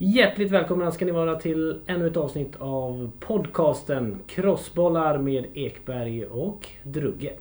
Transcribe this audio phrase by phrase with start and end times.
[0.00, 6.68] Hjärtligt välkomna ska ni vara till ännu ett avsnitt av podcasten Crossbollar med Ekberg och
[6.82, 7.32] Drugge.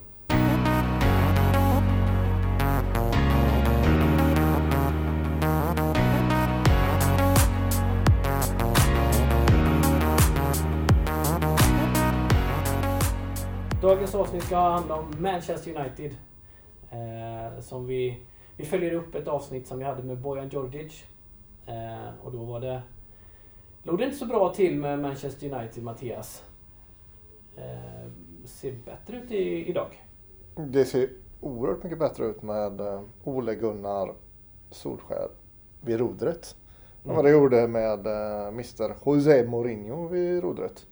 [13.82, 16.16] Dagens avsnitt ska handla om Manchester United.
[16.92, 18.18] Eh, som vi,
[18.56, 21.06] vi följer upp ett avsnitt som vi hade med Bojan Djordjic.
[21.68, 22.82] Eh, och då var det...
[23.84, 26.44] Låg det inte så bra till med Manchester United, Mattias?
[27.58, 28.12] Eh,
[28.46, 30.04] ser bättre ut i, idag.
[30.56, 31.10] Det ser
[31.42, 34.14] oerhört mycket bättre ut med eh, Ole Gunnar
[34.72, 35.28] Solskär
[35.82, 36.56] vid rodret.
[37.06, 38.08] Än vad det gjorde med
[38.48, 40.88] Mr José Mourinho vid rodret.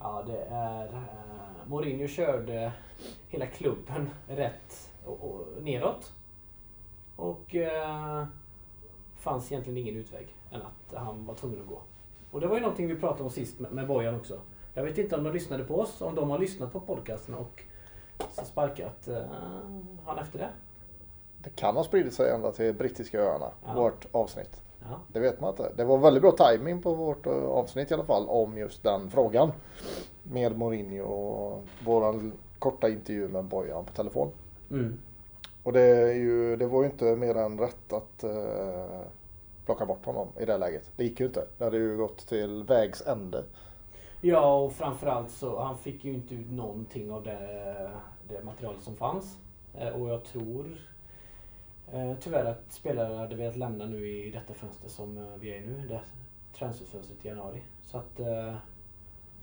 [0.00, 0.86] Ja, det är...
[0.86, 2.72] Eh, Mourinho körde
[3.28, 6.12] hela klubben rätt och, och neråt.
[7.16, 8.26] Och eh,
[9.20, 11.80] fanns egentligen ingen utväg än att han var tvungen att gå.
[12.30, 14.40] Och det var ju någonting vi pratade om sist med, med Bojan också.
[14.74, 17.62] Jag vet inte om de lyssnade på oss, om de har lyssnat på podcasten och
[18.32, 19.22] så sparkat eh,
[20.04, 20.48] han efter det.
[21.42, 23.74] Det kan ha spridit sig ända till brittiska öarna, Ja.
[23.74, 24.62] vårt avsnitt.
[24.80, 24.96] Ja.
[25.12, 25.72] Det vet man inte.
[25.76, 29.10] Det var väldigt bra timing på vårt eh, avsnitt i alla fall om just den
[29.10, 29.52] frågan.
[30.22, 34.30] Med Mourinho och våran korta intervju med Bojan på telefon.
[34.70, 35.00] Mm.
[35.62, 39.00] Och det, är ju, det var ju inte mer än rätt att eh,
[39.66, 40.90] plocka bort honom i det läget.
[40.96, 41.46] Det gick ju inte.
[41.58, 43.44] Det hade ju gått till vägs ände.
[44.20, 47.90] Ja, och framförallt så han fick ju inte ut någonting av det,
[48.28, 49.38] det materialet som fanns.
[49.74, 50.78] Eh, Och jag tror
[51.92, 55.56] eh, tyvärr att spelare hade velat lämna nu i detta fönster som eh, vi är
[55.56, 55.88] i nu.
[55.88, 56.00] Det
[56.54, 57.62] transferfönstret i januari.
[57.82, 58.54] Så att eh,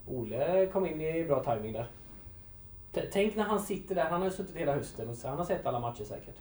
[0.07, 1.87] Ole kom in i bra timing där.
[3.11, 4.03] Tänk när han sitter där.
[4.03, 6.35] Han har ju suttit hela hösten och så han har sett alla matcher säkert.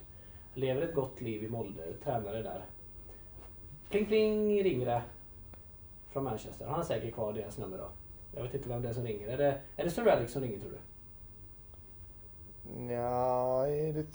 [0.54, 2.64] Lever ett gott liv i Molde, tränare där.
[3.90, 5.02] Pling pling ringer det.
[6.12, 6.66] Från Manchester.
[6.66, 7.88] Han har säkert kvar deras nummer då.
[8.36, 9.28] Jag vet inte vem det är som ringer.
[9.28, 10.78] Är det, är det Sir Alex som ringer tror du?
[12.92, 14.06] Ja, det,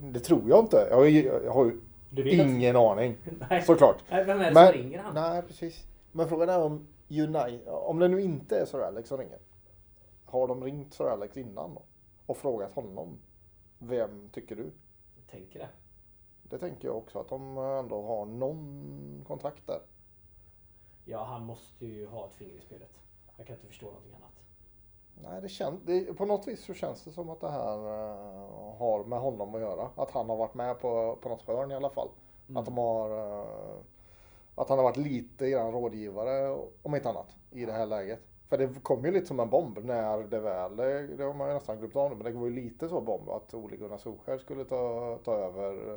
[0.00, 0.86] det tror jag inte.
[0.90, 3.16] Jag, har ju- jag har ju ingen aning.
[3.50, 3.62] Nej.
[3.62, 3.96] Såklart.
[4.10, 5.14] Nej, Vem är det Men- som ringer han?
[5.14, 5.86] Nej, precis.
[6.12, 9.38] Men frågan är om United, om det nu inte är Sir Alex som ringer.
[10.30, 11.82] Har de ringt Sir Alex innan då?
[12.26, 13.18] Och frågat honom?
[13.78, 14.72] Vem tycker du?
[15.16, 15.68] Jag tänker det.
[16.42, 19.80] Det tänker jag också att de ändå har någon kontakt där.
[21.04, 22.90] Ja, han måste ju ha ett finger i spelet.
[23.36, 24.28] Jag kan inte förstå någonting annat.
[25.22, 25.80] Nej, det känns,
[26.16, 29.60] på något vis så känns det som att det här eh, har med honom att
[29.60, 29.90] göra.
[29.96, 32.08] Att han har varit med på, på något hörn i alla fall.
[32.48, 32.56] Mm.
[32.56, 33.80] Att, de har, eh,
[34.54, 38.20] att han har varit lite grann rådgivare, om inte annat, i det här läget.
[38.48, 41.48] För det kom ju lite som en bomb när det väl, det, det har man
[41.48, 43.98] ju nästan glömt av nu, men det var ju lite så bomb att Ole Gunnar
[43.98, 45.96] Solskjaer skulle ta, ta över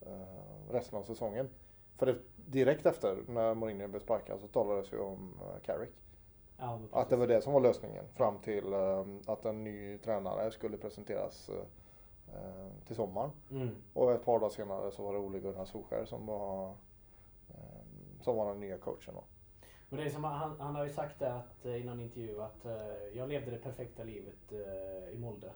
[0.00, 1.48] eh, resten av säsongen.
[1.96, 5.94] För det, direkt efter när Mourinho blev sparkad så talades ju om uh, Carrick.
[6.58, 10.50] Ja, Att det var det som var lösningen fram till eh, att en ny tränare
[10.50, 11.64] skulle presenteras eh,
[12.34, 13.30] eh, till sommaren.
[13.50, 13.68] Mm.
[13.92, 16.68] Och ett par dagar senare så var det Ole Gunnar Solskjaer som var,
[17.48, 17.82] eh,
[18.20, 19.14] som var den nya coachen.
[19.14, 19.22] Då.
[19.88, 22.42] Men det är som, han, han har ju sagt det att, eh, i någon intervju
[22.42, 22.76] att eh,
[23.14, 25.52] jag levde det perfekta livet eh, i Molde.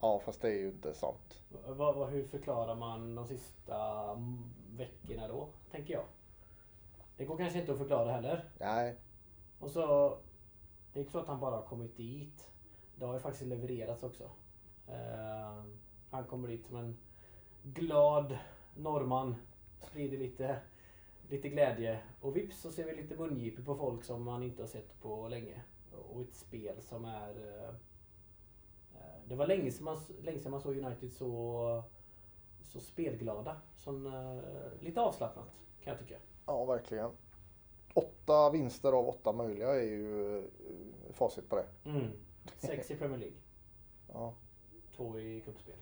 [0.00, 1.42] Ja fast det är ju inte sant.
[1.66, 4.14] Vad, vad, hur förklarar man de sista
[4.76, 6.04] veckorna då, tänker jag?
[7.16, 8.44] Det går kanske inte att förklara heller.
[8.58, 8.96] Nej,
[9.60, 10.08] Och så,
[10.92, 12.48] det är inte så att han bara har kommit dit.
[12.94, 14.24] Det har ju faktiskt levererats också.
[14.88, 15.62] Eh,
[16.10, 16.96] han kommer dit som en
[17.62, 18.38] glad
[18.74, 19.34] norrman.
[19.78, 20.60] Sprider lite,
[21.30, 22.00] lite glädje.
[22.20, 25.28] Och vips så ser vi lite mungipor på folk som man inte har sett på
[25.28, 25.62] länge.
[26.12, 27.30] Och ett spel som är...
[27.64, 27.74] eh,
[29.28, 31.82] det var länge sedan man, länge sedan man såg United så,
[32.62, 33.60] så spelglada.
[33.76, 35.48] Som, eh, lite avslappnat
[35.80, 36.16] kan jag tycka.
[36.46, 37.10] ja verkligen.
[37.94, 40.44] Åtta vinster av åtta möjliga är ju eh,
[41.12, 41.66] facit på det.
[41.84, 42.10] Mm.
[42.58, 43.36] Sex i Premier League.
[44.12, 44.34] Ja,
[44.96, 45.74] Två i cupspel.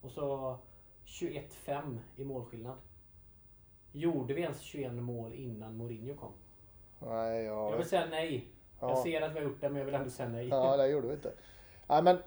[0.00, 0.58] Och så
[1.04, 2.76] 21-5 i målskillnad.
[3.92, 6.32] Gjorde vi ens 21 mål innan Mourinho kom?
[6.98, 7.76] nej, Jag jag...
[7.76, 8.48] vill säga nej.
[8.80, 9.02] Jag Ja.
[9.02, 10.48] ser att vi har gjort det men jag vill ändå säga nej.
[10.48, 11.32] Ja, det gjorde vi inte.
[11.88, 12.18] Nej, men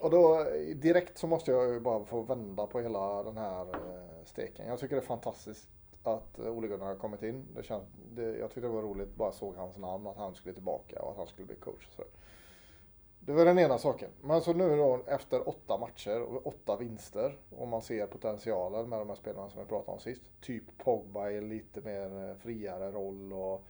[0.00, 0.44] och då
[0.74, 4.66] direkt så måste jag ju bara få vända på hela den här eh, steken.
[4.68, 5.68] Jag tycker det är fantastiskt
[6.02, 7.46] att eh, Ole Gunnar har kommit in.
[7.54, 7.84] Det känns,
[8.14, 11.10] det, jag tyckte det var roligt bara såg hans namn, att han skulle tillbaka och
[11.10, 11.86] att han skulle bli coach.
[11.86, 12.02] och Så.
[13.26, 14.10] Det var den ena saken.
[14.22, 18.98] Men så nu då efter åtta matcher och åtta vinster och man ser potentialen med
[18.98, 20.22] de här spelarna som vi pratade om sist.
[20.40, 23.64] Typ Pogba i lite mer eh, friare roll och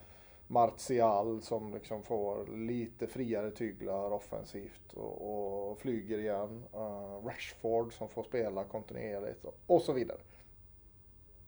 [0.47, 6.65] Martial som liksom får lite friare tyglar offensivt och, och flyger igen.
[6.75, 10.19] Uh, Rashford som får spela kontinuerligt och, och så vidare.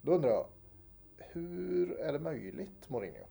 [0.00, 0.46] Då undrar jag,
[1.18, 3.26] hur är det möjligt Mourinho?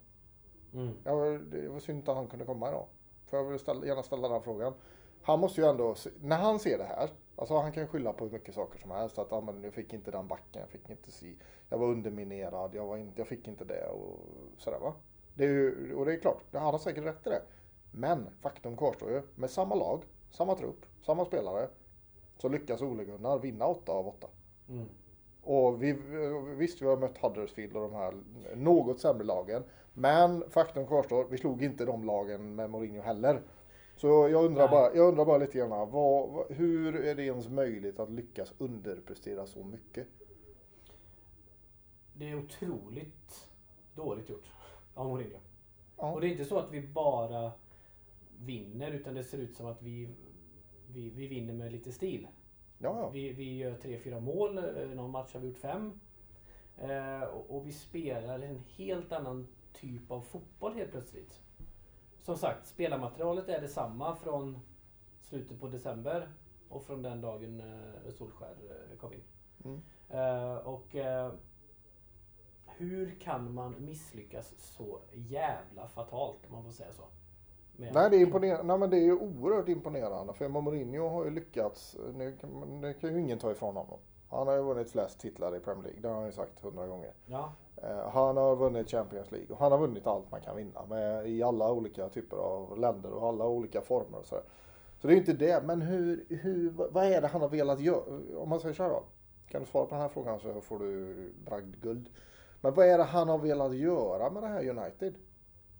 [0.74, 0.94] Mm.
[1.04, 1.16] Ja,
[1.52, 2.88] det var synd att han kunde komma idag.
[3.28, 4.74] För jag vill ställa, gärna ställa den frågan.
[5.22, 8.32] Han måste ju ändå, när han ser det här, alltså han kan skylla på hur
[8.32, 9.20] mycket saker som helst.
[9.20, 11.36] Att ah, men jag fick inte den backen, jag fick inte si,
[11.70, 14.20] jag var underminerad, jag, var inte, jag fick inte det och
[14.58, 14.94] sådär va.
[15.34, 17.42] Det är ju, och det är klart, han har säkert rätt i det.
[17.92, 21.70] Men faktum kvarstår ju, med samma lag, samma trupp, samma spelare,
[22.38, 24.28] så lyckas Ole Gunnar vinna 8 av 8.
[24.70, 24.86] Mm.
[25.42, 25.92] Och vi,
[26.58, 28.14] visst, vi har mött Huddersfield och de här
[28.56, 29.64] något sämre lagen.
[30.00, 33.42] Men faktum kvarstår, vi slog inte de lagen med Mourinho heller.
[33.96, 34.72] Så jag undrar, Nej.
[34.72, 38.54] bara, jag undrar bara lite grann, vad, vad, hur är det ens möjligt att lyckas
[38.58, 40.08] underprestera så mycket?
[42.14, 43.50] Det är otroligt
[43.96, 44.52] dåligt gjort
[44.94, 45.40] av Mourinho.
[45.98, 46.12] Ja.
[46.14, 47.52] Och det är inte så att vi bara
[48.40, 50.10] vinner utan det ser ut som att vi,
[50.88, 52.28] vi, vi vinner med lite stil.
[52.78, 53.10] Ja, ja.
[53.10, 54.58] Vi, vi gör tre, fyra mål.
[54.58, 56.00] eh, Någon match har vi gjort fem.
[56.78, 59.48] Eh, och, och vi spelar en helt annan
[59.82, 61.40] typ av fotboll helt plötsligt.
[62.22, 64.60] Som sagt, spelarmaterialet är detsamma från
[65.20, 66.30] slutet på december
[66.70, 69.24] och från den dagen eh, Solskär eh, kom in.
[69.64, 69.82] Mm.
[70.10, 70.96] Eh, och
[72.66, 77.04] hur kan man misslyckas så jävla fatalt om man får säga så?
[77.78, 78.64] Nej, det är imponerande.
[78.64, 80.34] Nej, men det är ju oerhört imponerande.
[80.34, 84.00] För Mourinho har ju lyckats, nu kan, det kan ju ingen ta ifrån honom.
[84.30, 86.88] Han har ju vunnit flest titlar i Premier League, det har han ju sagt hundra
[86.88, 87.14] gånger.
[87.26, 87.54] Ja,
[87.84, 91.30] Eh, han har vunnit Champions League och han har vunnit allt man kan vinna med,
[91.30, 94.18] i alla olika typer av länder och alla olika former.
[94.18, 94.44] Och sådär.
[95.02, 97.80] så det är ju inte det, men hur, hur, vad är det han har velat
[97.80, 98.04] göra?
[98.38, 99.04] Om man säger så här då.
[99.50, 102.10] Kan du svara på den här frågan så får du bragdguld.
[102.62, 105.16] Men vad är det han har velat göra med det här United?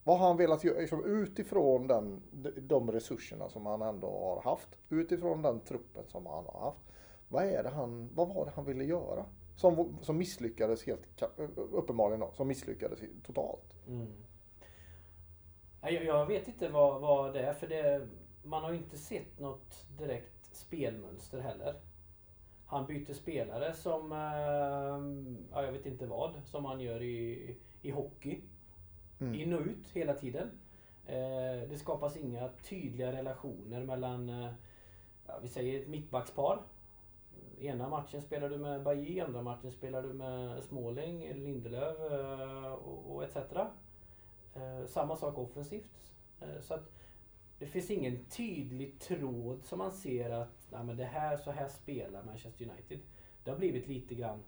[0.04, 2.22] Vad har han velat göra liksom utifrån den,
[2.62, 4.70] de resurserna som han ändå har haft?
[4.90, 6.82] Utifrån den truppen som han har haft.
[7.30, 9.26] Vad, är det han, vad var det han ville göra?
[9.58, 11.24] Som, som misslyckades helt
[11.56, 13.74] uppenbarligen då, som misslyckades totalt.
[13.88, 14.08] Mm.
[15.82, 18.08] Jag, jag vet inte vad, vad det är för det,
[18.44, 21.76] man har ju inte sett något direkt spelmönster heller.
[22.66, 27.92] Han byter spelare som, eh, ja, jag vet inte vad, som han gör i, i
[27.92, 28.42] hockey.
[29.20, 29.36] Mm.
[29.36, 30.50] In och ut hela tiden.
[31.06, 34.52] Eh, det skapas inga tydliga relationer mellan, eh,
[35.28, 36.62] ja, vi säger ett mittbackspar.
[37.60, 43.16] Ena matchen spelar du med Bajy, andra matchen spelar du med Småling, Lindelöf eh, och,
[43.16, 43.36] och etc.
[44.56, 46.14] Eh, samma sak offensivt.
[46.42, 46.92] Eh, så att
[47.60, 51.68] det finns ingen tydlig tråd som man ser att nej, men det här, så här
[51.68, 53.00] spelar Manchester United.
[53.44, 54.44] Det har blivit lite grann,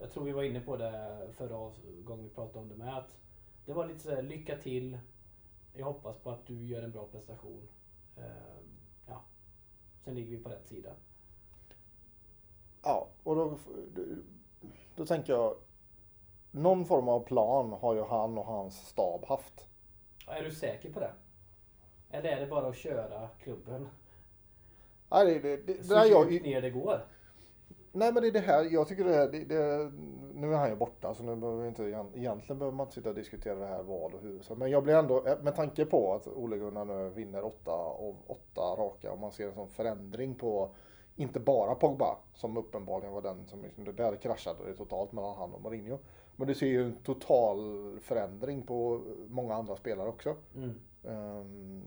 [0.00, 1.72] jag tror vi var inne på det förra
[2.04, 3.18] gången vi pratade om det med, att
[3.66, 4.98] det var lite sådär lycka till,
[5.74, 7.68] jag hoppas på att du gör en bra prestation.
[9.06, 9.24] Ja.
[10.04, 10.90] Sen ligger vi på rätt sida.
[12.86, 13.58] Ja, och då,
[14.96, 15.54] då tänker jag,
[16.50, 19.68] någon form av plan har ju han och hans stab haft.
[20.28, 21.10] Är du säker på det?
[22.10, 23.88] Eller är det bara att köra klubben
[25.10, 27.00] Nej, det, det, det, så där jag, ner det går?
[27.92, 29.92] nej men det är det här, jag tycker det, är- det, det
[30.34, 31.82] nu är han ju borta så nu behöver vi inte,
[32.14, 34.40] egentligen behöver man inte sitta och diskutera det här vad och hur.
[34.42, 38.16] Så, men jag blir ändå, med tanke på att Ole Gunnar nu vinner åtta av
[38.26, 40.70] åtta raka och man ser en sån förändring på
[41.16, 45.52] inte bara Pogba som uppenbarligen var den som, liksom, där kraschade det totalt mellan han
[45.52, 45.98] och Mourinho.
[46.36, 47.58] Men du ser ju en total
[48.00, 50.34] förändring på många andra spelare också.
[50.54, 50.74] Mm.
[51.04, 51.82] Ehm,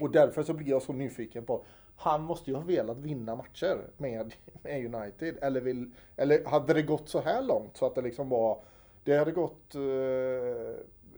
[0.00, 1.64] och därför så blir jag så nyfiken på
[1.96, 5.38] han måste ju ha velat vinna matcher med, med United.
[5.42, 8.62] Eller, vill, eller hade det gått så här långt så att det liksom var
[9.04, 9.80] Det hade gått eh,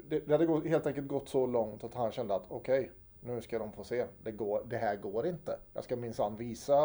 [0.09, 3.59] det, hade gått, helt enkelt gått så långt att han kände att okej Nu ska
[3.59, 4.07] de få se.
[4.23, 5.59] Det, går, det här går inte.
[5.75, 6.79] Jag ska minsann visa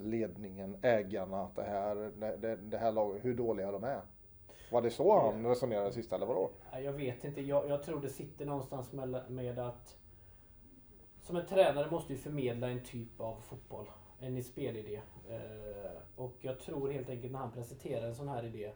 [0.00, 1.94] ledningen, ägarna att det här,
[2.36, 4.00] det, det, här laget, hur dåliga de är.
[4.70, 6.50] Var det så han resonerade sist eller vadå?
[6.82, 7.40] Jag vet inte.
[7.40, 9.96] Jag, jag tror det sitter någonstans med, med att
[11.20, 13.86] som en tränare måste ju förmedla en typ av fotboll.
[14.20, 15.00] En spelidé.
[15.28, 18.72] Eh, och jag tror helt enkelt när han presenterar en sån här idé.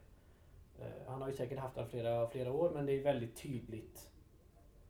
[0.78, 4.11] Eh, han har ju säkert haft den flera, flera år men det är väldigt tydligt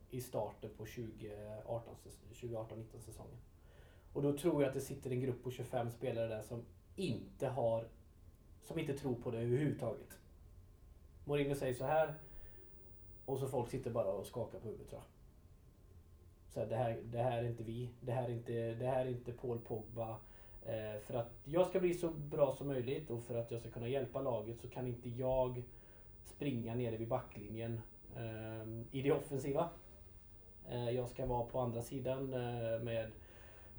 [0.09, 3.37] i starten på 2018-19 säsongen.
[4.13, 7.47] Och då tror jag att det sitter en grupp på 25 spelare där som inte
[7.47, 7.87] har
[8.61, 10.19] som inte tror på det överhuvudtaget.
[11.25, 12.13] Mourinho säger så här
[13.25, 15.07] och så folk sitter bara och skakar på huvudet tror jag.
[16.53, 17.89] Så här, det, här, det här är inte vi.
[18.01, 20.17] Det här är inte, det här är inte Paul Pogba.
[20.65, 23.69] Eh, för att jag ska bli så bra som möjligt och för att jag ska
[23.69, 25.63] kunna hjälpa laget så kan inte jag
[26.23, 27.81] springa nere vid backlinjen
[28.15, 29.69] eh, i det offensiva.
[30.69, 33.11] Eh, jag ska vara på andra sidan eh, med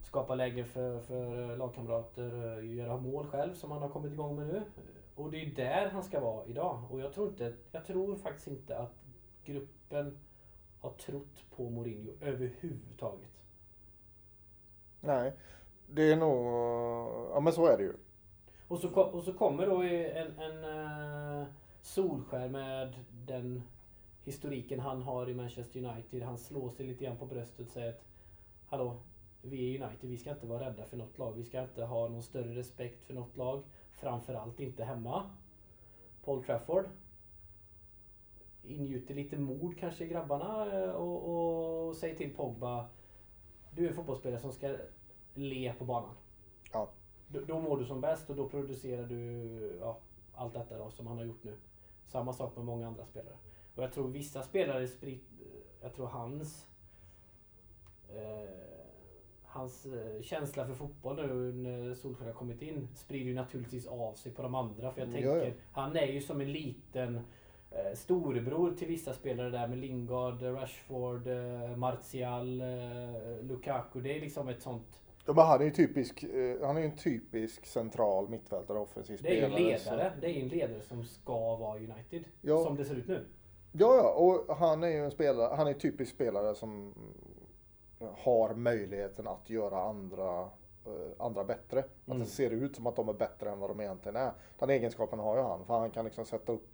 [0.02, 4.46] skapa läge för, för lagkamrater, eh, göra mål själv som han har kommit igång med
[4.46, 4.62] nu.
[5.14, 6.82] Och det är där han ska vara idag.
[6.90, 9.04] Och jag tror, inte, jag tror faktiskt inte att
[9.44, 10.18] gruppen
[10.80, 13.42] har trott på Mourinho överhuvudtaget.
[15.00, 15.32] Nej,
[15.86, 16.46] det är nog...
[17.34, 17.92] Ja men så är det ju.
[18.68, 21.46] Och så, och så kommer då en, en uh,
[21.82, 22.94] Solskär med
[23.26, 23.62] den
[24.28, 26.22] historiken han har i Manchester United.
[26.22, 28.04] Han slår sig lite grann på bröstet och säger att
[28.66, 28.96] Hallå,
[29.42, 31.32] vi är United, vi ska inte vara rädda för något lag.
[31.32, 33.62] Vi ska inte ha någon större respekt för något lag.
[33.90, 35.30] Framförallt inte hemma.
[36.24, 36.84] Paul Trafford.
[38.62, 42.88] Ingjuter lite mod kanske i grabbarna eh, och, och säger till Pogba
[43.74, 44.76] Du är en fotbollsspelare som ska
[45.34, 46.14] le på banan.
[46.72, 46.88] Ja.
[47.28, 49.18] Då, då mår du som bäst och då producerar du
[49.80, 49.98] ja,
[50.34, 51.56] allt detta då som han har gjort nu.
[52.06, 53.36] Samma sak med många andra spelare.
[53.78, 55.24] Och jag tror vissa spelare sprit,
[55.82, 56.66] Jag tror hans
[58.08, 58.48] eh,
[59.44, 64.14] Hans eh, känsla för fotboll nu när Solskjaer har kommit in sprider ju naturligtvis av
[64.14, 64.92] sig på de andra.
[64.92, 65.50] För jag tänker, Ja, ja.
[65.72, 67.14] han är ju som en liten
[67.70, 72.66] eh, storebror till vissa spelare där med Lingard, Rashford, eh, Martial, eh,
[73.42, 74.00] Lukaku.
[74.00, 76.96] Det är liksom ett sånt Ja, men han är ju typisk, eh, han är en
[76.96, 79.78] typisk central mittfältare offensiv Det är ju en spelare.
[79.78, 80.12] så- ledare.
[80.20, 82.24] Det är en ledare som ska vara United.
[82.40, 82.64] Ja.
[82.64, 83.24] Som det ser ut nu.
[83.72, 86.94] Ja, ja, och han är ju en spelare, han är typisk spelare som
[88.18, 90.40] har möjligheten att göra andra,
[90.86, 91.78] eh, andra bättre.
[91.78, 92.18] Att Mm.
[92.18, 94.32] det ser ut som att de är bättre än vad de egentligen är.
[94.58, 96.68] Den egenskapen har ju han, för han kan liksom sätta upp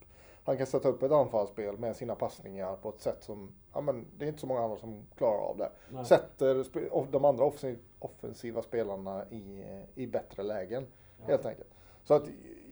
[0.46, 4.06] han kan sätta upp ett anfallsspel med sina passningar på ett sätt som, ja men
[4.18, 5.70] det är inte så många andra som klarar av det.
[5.88, 6.04] Nej.
[6.04, 6.64] Sätter
[7.12, 10.86] de andra offensiv, offensiva spelarna i, i bättre lägen.
[11.20, 11.26] Ja.
[11.26, 11.68] Helt enkelt.
[12.04, 12.22] Så att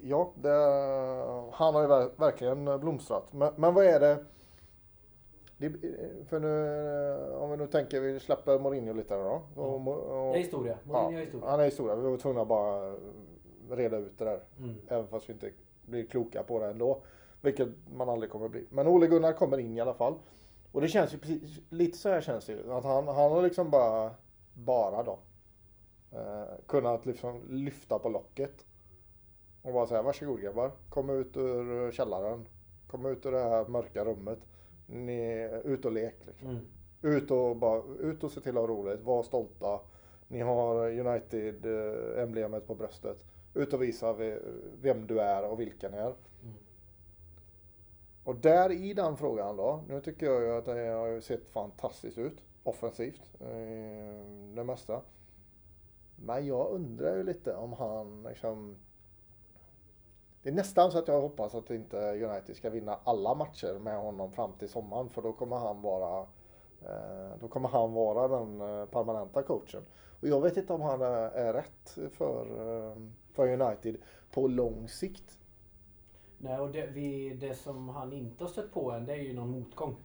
[0.02, 0.48] ja, det,
[1.52, 3.32] han har ju ver- verkligen blomstrat.
[3.32, 4.24] Men, men vad är det?
[5.56, 5.72] det
[6.28, 9.22] för nu, om vi nu tänker, vi släpper Mourinho lite då.
[9.22, 9.92] Och, Ja.
[9.94, 10.78] och, Det är historia.
[10.84, 11.50] Mourinho är historia.
[11.50, 11.96] Han är historia.
[11.96, 12.94] Vi var tvungna att bara
[13.70, 14.40] reda ut det där.
[14.58, 14.74] Mm.
[14.88, 15.50] Även fast vi inte
[15.86, 17.02] blir kloka på det ändå.
[17.40, 18.66] Vilket man aldrig kommer bli.
[18.70, 20.14] Men Ole Gunnar kommer in i alla fall.
[20.72, 22.72] Och det känns ju precis, lite så här känns det ju.
[22.72, 24.10] Att han, han har liksom bara,
[24.54, 25.18] bara då.
[26.12, 28.64] Eh, kunnat liksom lyfta på locket.
[29.62, 30.70] Och bara säga varsågod grabbar.
[30.88, 32.46] Kom ut ur källaren.
[32.86, 34.38] Kom ut ur det här mörka rummet.
[34.86, 36.48] Ni, ut och lek liksom.
[36.48, 36.64] Mm.
[37.02, 39.80] Ut och, bara, ut och se till att ha roligt, var stolta.
[40.28, 43.24] Ni har United-emblemet på bröstet.
[43.54, 44.38] Ut och visa ve-
[44.80, 46.14] vem du är och vilka ni är.
[46.42, 46.54] Mm.
[48.24, 52.18] Och där i den frågan då, nu tycker jag ju att det har sett fantastiskt
[52.18, 52.44] ut.
[52.62, 55.00] Offensivt, eh, det mesta.
[56.16, 58.76] Men jag undrar ju lite om han liksom...
[60.42, 63.98] Det är nästan så att jag hoppas att inte United ska vinna alla matcher med
[63.98, 65.08] honom fram till sommaren.
[65.08, 66.26] För då kommer han vara,
[66.82, 69.82] eh, då kommer han vara den eh, permanenta coachen.
[70.20, 72.96] Och jag vet inte om han är, är rätt för, eh,
[73.32, 73.96] för United
[74.30, 75.38] på lång sikt.
[76.38, 79.32] Nej, och det, vi, det som han inte har stött på än, det är ju
[79.34, 79.96] någon motgång.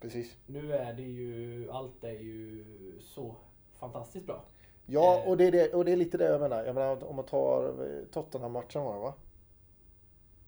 [0.00, 0.36] Precis.
[0.46, 2.64] Nu är det ju, allt är ju
[3.00, 3.36] så
[3.78, 4.44] fantastiskt bra.
[4.86, 5.28] Ja, Eh.
[5.28, 6.64] och det, är det, och det är lite det jag menar.
[6.64, 9.14] Jag menar om man tar eh, Tottenham-matchen var det va?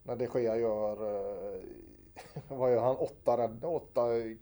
[0.03, 0.93] När de Gea gör,
[1.55, 1.61] eh,
[2.49, 2.97] vad gör han?
[2.97, 4.37] Åtta, rädd, åtta eh,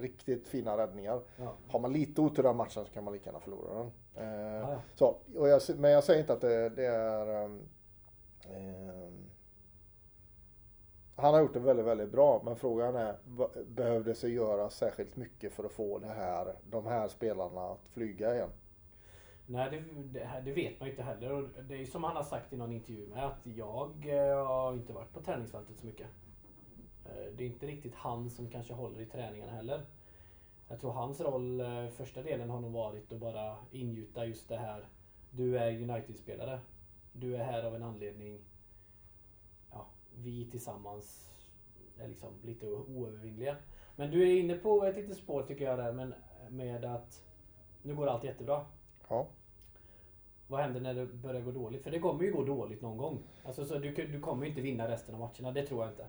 [0.00, 1.20] riktigt fina räddningar.
[1.36, 1.52] Ja.
[1.68, 3.90] Har man lite otur den matchen så kan man lika gärna förlora den.
[4.14, 7.44] Eh, Ja, så, och jag, men jag säger inte att det, det är...
[7.44, 9.26] ehm,
[11.16, 12.42] han har gjort det väldigt, väldigt bra.
[12.44, 16.86] Men frågan är, va- behövde sig göra särskilt mycket för att få det här, de
[16.86, 18.48] här spelarna att flyga igen?
[19.46, 21.32] Nej, det, det, det vet man ju inte heller.
[21.32, 24.46] Och det är ju som han har sagt i någon intervju med att jag eh,
[24.46, 26.06] har inte varit på träningsfältet så mycket.
[27.04, 29.80] Eh, det är inte riktigt han som kanske håller i träningarna heller.
[30.68, 34.56] Jag tror hans roll eh, första delen har nog varit att bara ingjuta just det
[34.56, 34.88] här.
[35.30, 36.60] Du är United-spelare.
[37.12, 38.40] Du är här av en anledning.
[39.70, 41.30] Ja, vi tillsammans
[41.98, 43.56] är liksom lite oövervinnliga.
[43.96, 46.14] Men du är inne på ett litet spår tycker jag där men
[46.48, 47.24] med att
[47.82, 48.64] nu går allt jättebra.
[49.08, 49.26] Ja.
[50.46, 51.84] Vad händer när det börjar gå dåligt?
[51.84, 53.18] För det kommer ju gå dåligt någon gång.
[53.44, 56.06] Alltså, så du, du kommer ju inte vinna resten av matcherna, det tror jag inte.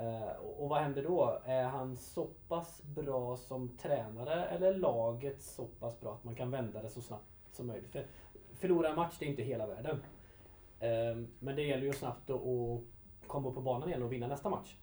[0.00, 1.40] Uh, och, vad händer då?
[1.44, 6.34] Är han så pass bra som tränare eller är laget så pass bra att man
[6.34, 7.92] kan vända det så snabbt som möjligt?
[7.92, 8.04] För
[8.52, 9.96] förlora en match, det är inte hela världen.
[9.96, 12.80] Uh, men det gäller ju snabbt att att
[13.26, 14.76] komma upp på banan igen och vinna nästa match.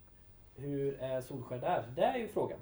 [0.56, 1.94] Hur är Solskjaer där?
[1.96, 2.60] Det är ju frågan.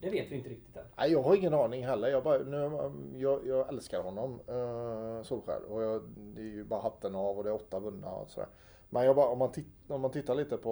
[0.00, 0.84] Det vet vi inte riktigt än.
[0.96, 2.08] Nej, jag har ingen aning heller.
[2.08, 5.62] Jag, bara, nu, jag, jag älskar honom, eh, Solskär.
[5.68, 8.48] Och jag, det är ju bara hatten av och det är åtta vunna och sådär.
[8.90, 10.70] Men jag bara, om, man titt, om man tittar lite på,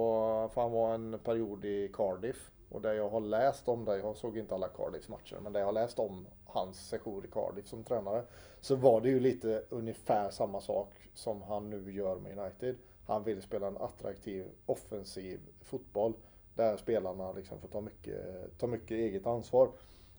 [0.53, 2.51] för han var en period i Cardiff.
[2.69, 5.59] Och det jag har läst om det, jag såg inte alla Cardiffs matcher, men det
[5.59, 8.23] jag har läst om hans session i Cardiff som tränare.
[8.61, 12.75] Så var det ju lite ungefär samma sak som han nu gör med United.
[13.05, 16.13] Han vill spela en attraktiv offensiv fotboll.
[16.57, 18.23] Där spelarna liksom får ta mycket,
[18.57, 19.69] ta mycket eget ansvar.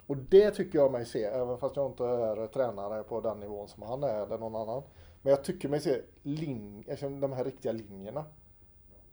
[0.07, 3.69] Och det tycker jag mig se, även fast jag inte är tränare på den nivån
[3.69, 4.83] som han är eller någon annan.
[5.23, 8.25] Men jag tycker mig se lin, liksom de här riktiga linjerna.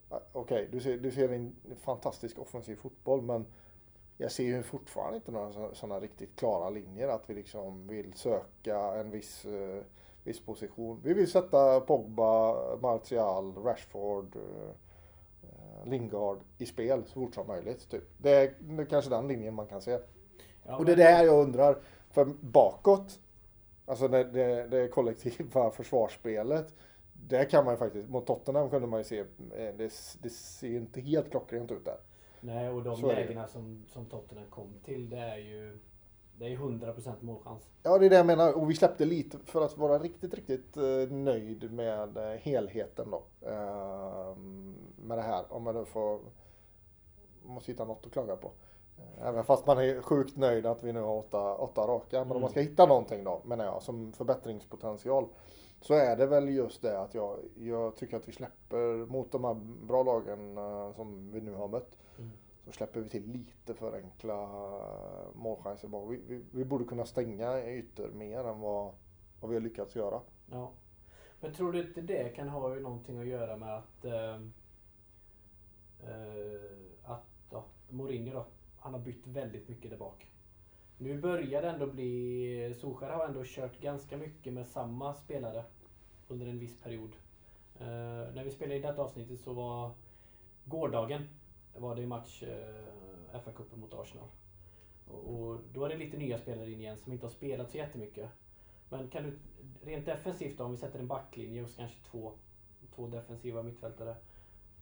[0.10, 3.46] Ah, okej, okay, du, ser, du ser en fantastisk offensiv fotboll men
[4.18, 8.78] jag ser ju fortfarande inte några sådana riktigt klara linjer att vi liksom vill söka
[8.78, 9.82] en viss, uh,
[10.24, 11.02] viss position.
[11.04, 14.72] Vi vill sätta Pogba, Martial, Rashford, uh,
[15.86, 17.90] Lingard i spel så fort som möjligt.
[17.90, 18.04] Typ.
[18.18, 20.00] Det, är, det är kanske den linjen man kan se.
[20.64, 21.78] Ja, och det är där jag undrar,
[22.10, 23.20] för bakåt,
[23.86, 26.74] alltså det, det, det kollektiva försvarsspelet,
[27.14, 29.26] där kan man ju faktiskt, mot Tottenham kunde man ju se, eh,
[29.78, 31.98] det, det ser inte helt klockrent ut där.
[32.40, 35.80] Nej, och de lägena som, som Tottenham kom till, det är ju
[36.38, 37.70] det är 100% målchans.
[37.84, 38.54] Ja, det är det jag menar.
[38.54, 43.24] Och vi släppte lite för att vara riktigt, riktigt uh, nöjd med uh, helheten då.
[43.50, 44.38] Uh,
[44.96, 45.54] med det här.
[45.54, 46.20] Om man nu får...
[47.44, 48.52] Måste hitta något att klaga på.
[49.22, 52.18] Även fast man är sjukt nöjd att vi nu har åtta, åtta raka.
[52.18, 52.36] Men mm.
[52.36, 52.70] om man ska mm.
[52.72, 55.28] hitta någonting då, menar jag, som förbättringspotential.
[55.82, 59.44] Så är det väl just det att jag, jag tycker att vi släpper mot de
[59.44, 59.54] här
[59.88, 60.56] bra lagen
[60.96, 61.98] som vi nu har mött.
[62.18, 62.32] Mm.
[62.66, 64.50] Så släpper vi till lite för enkla
[65.34, 66.10] målchanser.
[66.10, 68.94] Vi, vi, vi, borde kunna stänga ytor mer än vad,
[69.40, 70.22] vad vi har lyckats göra.
[70.52, 70.72] Ja.
[71.40, 74.36] Men tror du inte det kan ha ju någonting att göra med att eh,
[76.04, 76.72] eh,
[77.04, 78.46] att ja, Mourinho då
[78.80, 80.32] han har bytt väldigt mycket där bak.
[80.98, 82.76] Nu börjar det ändå bli...
[82.82, 85.64] Solskjaer har ändå kört ganska mycket med samma spelare
[86.28, 87.16] under en viss period.
[87.80, 87.86] Eh,
[88.34, 89.92] när vi spelade i detta avsnittet så var
[90.66, 91.28] gårdagen
[91.80, 94.28] var det ju match eh, FA-cupen mot Arsenal.
[95.08, 97.78] Och, och, då är det lite nya spelare in igen som inte har spelat så
[97.78, 98.30] jättemycket.
[98.90, 99.40] Men kan du
[99.84, 102.32] rent defensivt då, om vi sätter en backlinje och kanske två,
[102.96, 104.16] två defensiva mittfältare.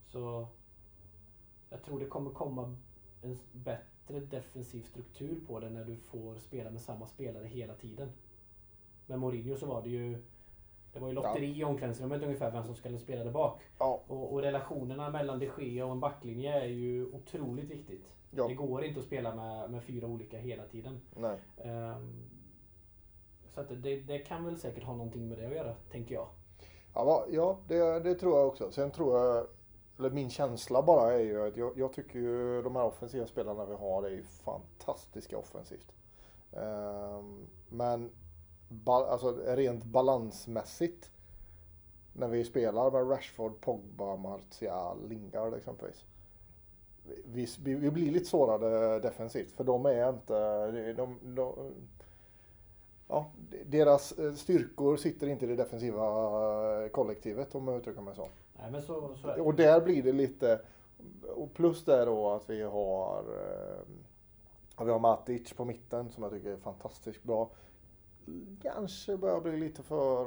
[0.05, 0.47] Så
[1.69, 2.75] jag tror det kommer komma
[3.21, 8.11] en bättre defensiv struktur på det när du får spela med samma spelare hela tiden.
[9.05, 10.23] Med Mourinho så var det ju
[10.93, 13.61] det var ju lotteri i omklädningsrummet ungefär vem som skulle spela där bak.
[13.79, 14.01] Ja.
[14.07, 18.05] Och, och, relationerna mellan de Gea och en backlinje är ju otroligt viktigt.
[18.31, 18.47] Ja.
[18.47, 21.01] Det går inte att spela med, med fyra olika hela tiden.
[21.15, 22.23] Um,
[23.53, 26.27] så att det, det, kan väl säkert ha någonting med det att göra, tänker jag.
[26.93, 28.71] Ja, ja det, det tror jag också.
[28.71, 29.47] Sen tror jag
[29.99, 33.65] eller min känsla bara är ju att jag, jag tycker ju de här offensiva spelarna
[33.65, 35.93] vi har är ju fantastiska offensivt.
[36.51, 38.09] Um, men
[38.73, 41.11] ba, alltså rent balansmässigt
[42.13, 46.05] när vi spelar med Rashford, Pogba, Martial, Lingard exempelvis.
[47.25, 51.73] Vi, vi, vi blir lite sårade defensivt för de är inte, de, de,
[53.07, 53.25] ja,
[53.65, 58.27] deras styrkor sitter inte i det defensiva kollektivet om jag uttrycker mig så.
[58.59, 60.61] Nej, men så, så och där blir det lite,
[61.35, 63.19] och plus det då att vi har,
[64.77, 67.49] eh, vi har Matic på mitten som jag tycker är fantastiskt bra.
[68.61, 70.25] Kanske börjar bli lite för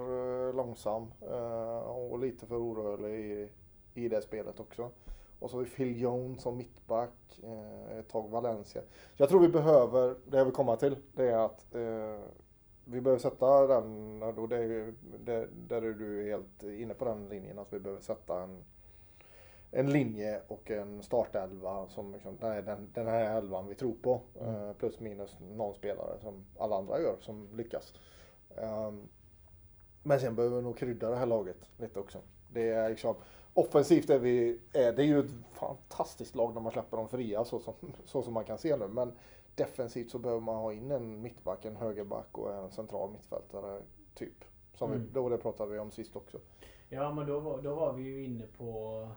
[0.49, 3.49] eh, långsam eh, och lite för orörlig i,
[3.95, 4.91] i det spelet också.
[5.39, 8.83] Och så har vi Phil Jones som mittback, eh, ett tag Valencia.
[9.17, 11.67] Så jag tror vi behöver, det jag vill komma till, det är att
[12.85, 17.29] vi behöver sätta den, och det är, det, där är du helt inne på den
[17.29, 18.65] linjen, att vi behöver sätta en,
[19.71, 24.21] en linje och en startelva som liksom, den, den, den här elvan vi tror på.
[24.41, 24.55] Mm.
[24.55, 27.95] Uh, plus minus någon spelare som alla andra gör som lyckas.
[28.49, 29.09] Um,
[30.03, 32.19] men sen behöver vi nog krydda det här laget lite också.
[32.53, 33.15] Det är liksom,
[33.55, 37.45] offensivt är vi, är, det är ju ett fantastiskt lag när man släpper dem fria
[37.45, 37.75] så som,
[38.05, 38.89] så som man kan se nu.
[38.89, 39.13] Men
[39.55, 43.83] defensivt så behöver man ha in en mittback, en högerback och en central mittfältare.
[44.15, 44.45] Typ.
[44.75, 45.03] Som mm.
[45.03, 46.39] vi, då det pratade vi om sist också.
[46.89, 49.09] Ja men då, var, då var vi ju inne på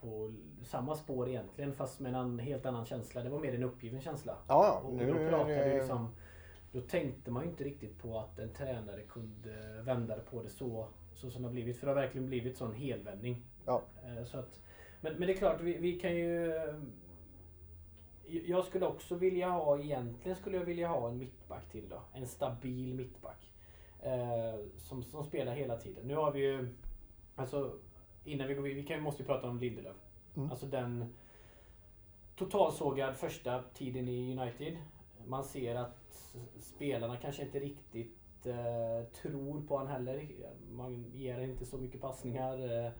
[0.00, 0.32] på
[0.64, 3.22] samma spår egentligen fast med en helt annan känsla.
[3.22, 4.36] Det var mer en uppgiven känsla.
[4.48, 4.82] Ja.
[4.84, 6.08] Och, då pratade vi liksom
[6.72, 10.88] Då tänkte man ju inte riktigt på att en tränare kunde vända på det så,
[11.14, 11.76] så som det har blivit.
[11.76, 13.46] För det har verkligen blivit sån helvändning.
[13.66, 13.82] Ja.
[14.04, 14.60] Eh, så att,
[15.00, 16.52] men, men det är klart, vi, vi kan ju
[18.28, 22.02] jag skulle också vilja ha, egentligen skulle jag vilja ha en mittback till då.
[22.12, 23.52] En stabil mittback.
[24.02, 26.06] Eh, som, som spelar hela tiden.
[26.06, 26.68] Nu har vi ju,
[27.34, 27.72] alltså
[28.26, 29.96] innan vi går vi kan, måste ju prata om Lindelöf.
[30.36, 30.50] Mm.
[30.50, 31.14] Alltså den
[32.36, 34.76] totalsågad första tiden i United.
[35.26, 40.28] Man ser att spelarna kanske inte riktigt eh, tror på honom heller.
[40.70, 42.58] Man ger inte så mycket passningar.
[42.58, 42.92] Eh, eh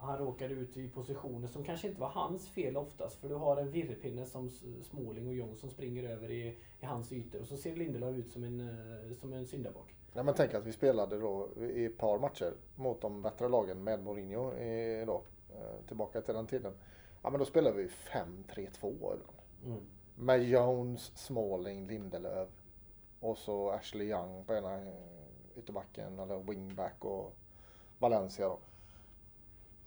[0.00, 3.20] han råkade ut i positioner som kanske inte var hans fel oftast.
[3.20, 4.50] För du har en virrpinne som
[4.82, 7.40] Småling och Jonsson springer över i, i hans ytor.
[7.40, 9.94] Och så ser Lindelöf ut som en, eh, som en syndabock.
[10.12, 13.84] Ja, men tänk att vi spelade då i ett par matcher mot de bättre lagen
[13.84, 16.72] med Mourinho i, då, eh, tillbaka till den tiden.
[17.22, 19.22] Ja men då spelade vi 5-3-2 ibland.
[19.64, 19.80] Mm.
[20.14, 22.48] Med Jones, Smalling, Lindelöf
[23.20, 24.80] och så Ashley Young på ena
[25.56, 27.32] ytterbacken eller wingback och
[27.98, 28.58] Valencia då.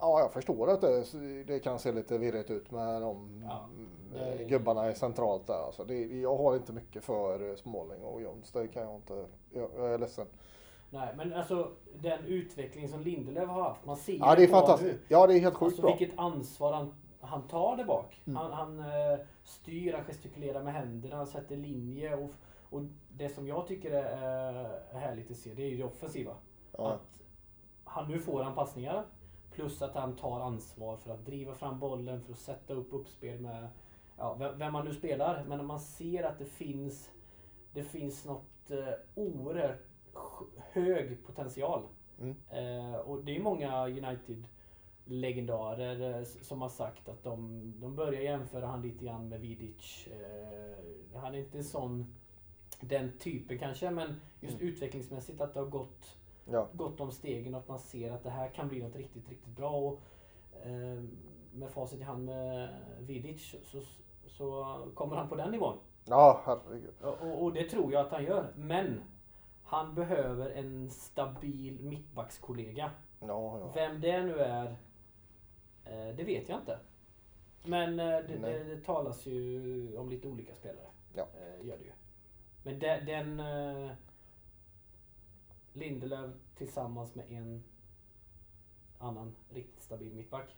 [0.03, 1.03] Ja, jag förstår att det,
[1.47, 3.65] det kan se lite virrigt ut med de Ja,
[4.13, 5.65] det- gubbarna är centralt där.
[5.65, 8.51] Alltså det, jag har inte mycket för eh, Smalling och Jones.
[8.51, 9.25] Det kan jag inte.
[9.51, 10.27] Jag, jag är ledsen.
[10.89, 13.85] Nej, men alltså den utveckling som Lindelöf har haft.
[13.85, 14.99] Man ser Ja, det är fantastiskt.
[15.07, 15.95] Ja, det är helt sjukt Alltså bra.
[15.97, 18.21] vilket ansvar han, han tar där bak.
[18.25, 18.35] Mm.
[18.37, 22.15] Han, han eh, styr, han gestikulerar med händerna, han sätter linje.
[22.15, 22.29] Och,
[22.69, 22.81] och
[23.17, 24.61] det som jag tycker är
[24.93, 26.31] eh, härligt att se, det är ju det offensiva.
[26.77, 26.87] Ja.
[26.91, 27.19] Att
[27.83, 29.05] han nu får han passningar.
[29.53, 33.39] Plus att han tar ansvar för att driva fram bollen, för att sätta upp uppspel
[33.39, 33.67] med
[34.17, 35.43] ja, vem, man nu spelar.
[35.47, 37.09] Men när man ser att det finns
[37.73, 39.87] det finns något eh, oerhört
[40.71, 41.83] hög potential.
[42.19, 42.35] Mm.
[42.49, 44.43] Eh, och det är många United
[45.05, 50.07] legendarer eh, som har sagt att de, de börjar jämföra han lite grann med Vidic.
[50.07, 52.15] Eh, han är inte en sån
[52.79, 54.73] den typen kanske men just Mm.
[54.73, 56.17] utvecklingsmässigt att det har gått,
[56.51, 56.67] Ja.
[56.73, 59.55] gått de stegen och att man ser att det här kan bli något riktigt, riktigt
[59.55, 59.71] bra.
[59.71, 59.99] Och,
[60.65, 61.03] eh,
[61.53, 63.81] med facit i hand med Vidic så,
[64.25, 65.77] så kommer han på den nivån.
[66.05, 66.93] ja, herregud.
[67.01, 68.53] Och, och, det tror jag att han gör.
[68.55, 69.01] Men
[69.63, 72.91] han behöver en stabil mittbackskollega.
[73.19, 73.71] Ja, ja.
[73.75, 74.65] Vem det nu är,
[75.85, 76.79] eh, det vet jag inte.
[77.65, 80.87] Men eh, det, det, det talas ju om lite olika spelare.
[81.15, 81.27] Ja.
[81.33, 81.91] Eh, Gör det ju.
[82.63, 83.39] Men de, den
[85.73, 87.63] Lindelöf tillsammans med en
[88.97, 90.55] annan riktigt stabil mittback.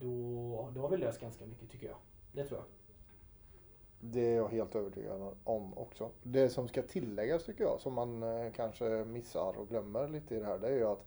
[0.00, 1.96] Då, då har vi löst ganska mycket tycker jag.
[2.32, 2.66] Det tror jag.
[4.00, 6.10] Det är jag helt övertygad om också.
[6.22, 10.38] Det som ska tilläggas tycker jag, som man eh, kanske missar och glömmer lite i
[10.38, 11.06] det här, det är ju att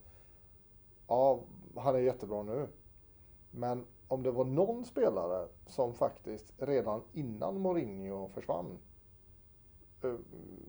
[1.07, 1.39] ja,
[1.75, 2.67] han är jättebra nu.
[3.51, 8.77] Men om det var någon spelare som faktiskt redan innan Mourinho försvann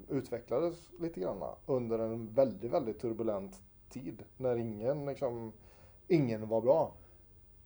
[0.08, 5.52] utvecklades lite grann under en väldigt, väldigt turbulent tid när ingen, liksom,
[6.08, 6.92] ingen var bra.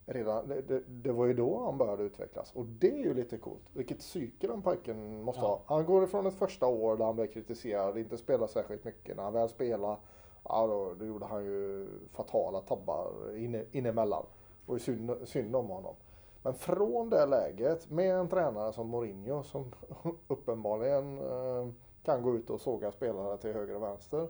[0.07, 3.39] Redan, det, det, det var ju då han började utvecklas och det är ju lite
[3.39, 3.63] coolt.
[3.75, 5.47] Vilket psyke den pojken måste Ja.
[5.67, 5.77] ha.
[5.77, 9.17] Han går ifrån ett första år där han blev kritiserad, inte spelar särskilt mycket.
[9.17, 9.97] När han väl spelar,
[10.45, 14.27] ja då, då gjorde han ju fatala tabbar inne, inemellan.
[14.67, 15.95] Och synd, synd om honom.
[16.43, 19.73] Men från det läget med en tränare som Mourinho som
[20.29, 21.69] uppenbarligen eh,
[22.05, 24.29] kan gå ut och såga spelare till höger och vänster.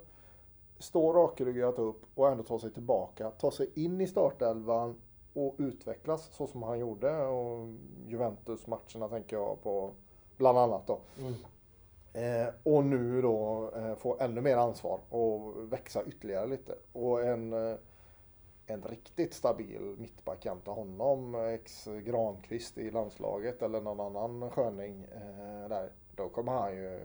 [0.79, 5.01] Stå rakryggat upp och ändå ta sig tillbaka, ta sig in i startelvan
[5.35, 7.27] och utvecklas så som han gjorde.
[7.27, 7.69] Och
[8.07, 9.93] Juventus-matcherna tänker jag på
[10.37, 10.99] bland annat då.
[12.13, 16.75] Eh, och nu då eh, få ännu mer ansvar och växa ytterligare lite.
[16.93, 17.77] Och en, eh,
[18.71, 25.69] en riktigt stabil mittback jämte honom, ex Granqvist i landslaget eller någon annan sköning eh,
[25.69, 25.93] där.
[26.17, 27.01] Då kommer han ju,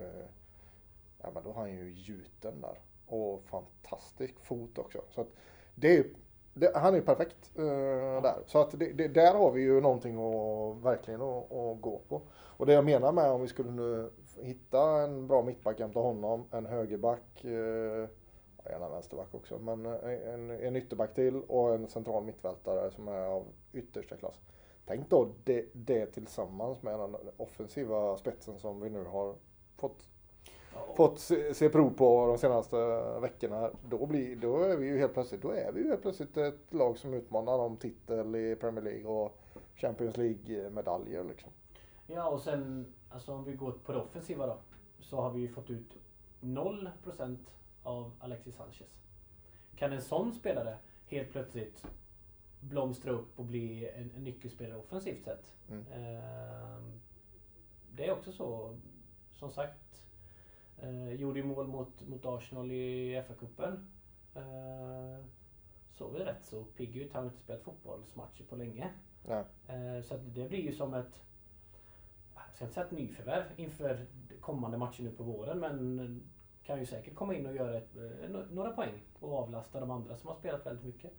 [1.22, 2.80] ja men då har han ju gjuten där.
[3.08, 5.02] Och fantastisk fot också.
[5.10, 5.28] Så att
[5.76, 6.06] det är,
[6.54, 8.44] det, han är ju perfekt eh, där.
[8.46, 12.22] Så att det, det, där har vi ju någonting att verkligen att, att gå på.
[12.32, 14.10] Och det jag menar med om vi skulle nu
[14.42, 18.10] hitta en bra mittback jämte honom, en högerback, eh,
[18.70, 23.26] gärna vänsterback också, men eh, en, en ytterback till och en central mittfältare som är
[23.26, 24.42] av yttersta klass.
[24.86, 29.36] Tänk då det, det tillsammans med den offensiva spetsen som vi nu har
[29.78, 30.08] fått,
[30.96, 32.78] fått se, se prov på de senaste
[33.20, 33.72] veckorna.
[33.90, 36.74] Då, blir, då är vi ju helt plötsligt, då är vi ju helt plötsligt ett
[36.74, 39.38] lag som utmanar om titel i Premier League och
[39.76, 41.52] Champions League-medaljer liksom.
[42.08, 44.58] Ja och sen alltså om vi går på det offensiva då.
[45.00, 45.98] Så har vi ju fått ut
[46.42, 47.38] 0%
[47.86, 49.02] av Alexis Sanchez.
[49.76, 51.86] Kan en sån spelare helt plötsligt
[52.60, 55.54] blomstra upp och bli en, en nyckelspelare offensivt sett.
[55.70, 55.86] Mm.
[55.94, 57.00] Ehm,
[57.92, 58.78] det är också så,
[59.32, 60.04] som sagt.
[60.78, 63.86] Eh, gjorde ju mål mot, mot Arsenal i FA-cupen.
[64.36, 65.26] Eh,
[65.94, 67.14] såg väl rätt så pigg ut.
[67.14, 68.90] Han har inte spelat fotbollsmatcher på länge.
[69.26, 69.44] Nej.
[69.68, 71.22] Eh, Så det blir ju som ett,
[72.36, 74.06] jag ska inte säga ett nyförvärv inför
[74.40, 76.22] kommande matcher nu på våren men
[76.66, 80.18] kan ju säkert komma in och göra ett, eh, några poäng och avlasta de andra
[80.18, 81.12] som har spelat väldigt mycket.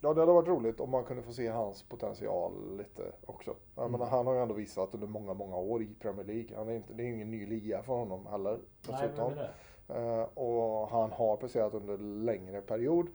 [0.00, 3.54] Ja, det hade varit roligt om man kunde få se hans potential lite också.
[3.74, 3.92] Jag Mm.
[3.92, 6.56] menar, han har ju ändå visat under många, många år i Premier League.
[6.56, 8.58] Han är inte, det är ju ingen ny liga för honom heller.
[8.88, 9.32] Nej, Dessutom.
[9.32, 9.50] är det.
[9.94, 13.06] Eh, och han har presterat under längre period.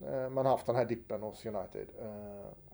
[0.00, 1.86] Eh, men haft den här dippen hos United.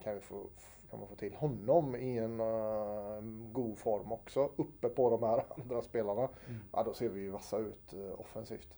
[0.03, 0.47] Kan, vi få,
[0.93, 3.21] kan man få till honom i en eh,
[3.53, 4.51] god form också.
[4.57, 6.29] Uppe på de här andra spelarna.
[6.49, 6.61] Mm.
[6.73, 8.75] Ja, då ser vi ju vassa ut eh, offensivt.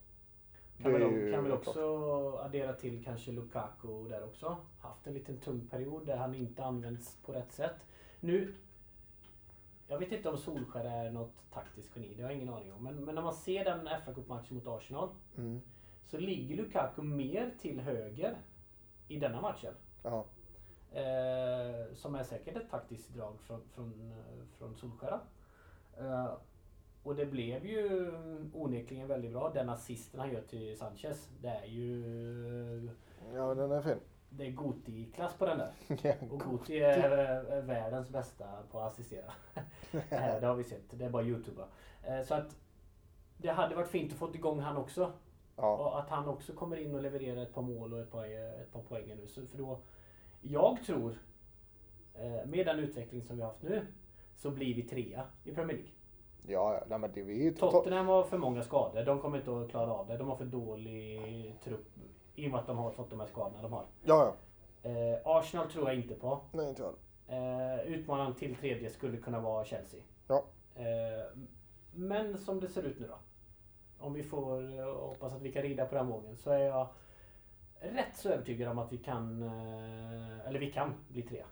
[0.82, 1.66] Kan, väl, ju kan väl klart.
[1.68, 4.56] också addera till kanske Lukaku där också.
[4.80, 7.86] Haft en liten tung period där han inte använts på rätt sätt.
[8.20, 8.54] Nu...
[9.86, 12.84] Jag vet inte om Solskär är något taktiskt geni, det har jag ingen aning om.
[12.84, 15.60] Men, men när man ser den fa Cup-matchen mot Arsenal Mm.
[16.02, 18.36] så ligger Lukaku mer till höger
[19.08, 19.74] i denna matchen.
[20.02, 20.24] Ja.
[20.94, 25.18] Eh, som är säkert ett taktiskt drag från, från, eh, från Solskär.
[25.98, 26.32] Eh,
[27.02, 28.12] och det blev ju
[28.52, 29.50] onekligen väldigt bra.
[29.54, 31.28] Den assisten han gör till Sanchez.
[31.40, 32.90] Det är ju...
[33.34, 34.00] ja, den är fin.
[34.30, 35.72] Det är Goti-klass på den där.
[36.02, 39.32] Ja, Och Goti är, är världens bästa på att assistera.
[40.10, 40.82] Eh, det har vi sett.
[40.90, 41.62] Det är bara Youtube.
[42.02, 42.56] Eh, så att
[43.36, 45.12] det hade varit fint att få igång han också.
[45.56, 45.76] ja.
[45.76, 48.24] Och att han också kommer in och levererar ett par mål och ett par,
[48.60, 49.26] ett par poäng nu.
[49.26, 49.80] Så för då,
[50.48, 51.18] jag tror,
[52.14, 53.86] eh, med den utveckling som vi har haft nu,
[54.34, 55.92] så blir vi trea i Premier League.
[56.46, 56.84] Ja, ja.
[56.88, 57.52] Nej, men det är.
[57.52, 59.04] Tottenham har för många skador.
[59.04, 60.16] De kommer inte att klara av det.
[60.16, 61.86] De har för dålig trupp.
[62.34, 63.84] I och med att de har fått de här skadorna de har.
[64.02, 64.34] Ja,
[64.82, 64.90] ja.
[64.90, 66.40] Eh, Arsenal tror jag inte på.
[66.52, 66.94] Nej, inte jag.
[67.26, 70.00] Eh, utmanaren till tredje skulle kunna vara Chelsea.
[70.28, 70.44] Ja.
[70.74, 71.38] Eh,
[71.92, 73.18] men som det ser ut nu då.
[73.98, 76.88] Om vi får eh, hoppas att vi kan rida på den vågen så är jag
[77.80, 81.46] rätt så övertygad om att vi kan, eh, eller vi kan bli trea.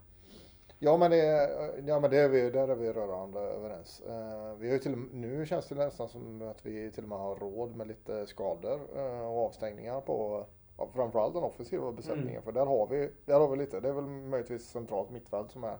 [0.85, 1.50] Ja men, det,
[1.87, 4.00] ja, men det är vi, där är vi rörande överens.
[4.00, 7.37] Eh, vi har till, nu känns det nästan som att vi till och med har
[7.37, 10.46] råd med lite skador eh, och avstängningar på
[10.78, 12.30] ja, framförallt den offensiva besättningen.
[12.30, 12.42] Mm.
[12.42, 15.64] För där har, vi, där har vi lite, det är väl möjligtvis centralt mittfält som
[15.64, 15.76] är,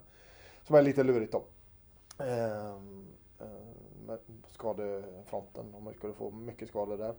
[0.63, 1.45] som är lite lurigt då.
[2.25, 3.47] Eh, eh,
[4.07, 7.15] med skadefronten, om vi skulle få mycket skador där.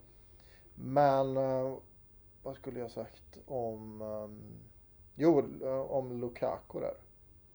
[0.76, 1.38] Men
[2.44, 4.54] vad skulle jag sagt om, eh,
[5.16, 6.94] jo eh, om Lukaku där.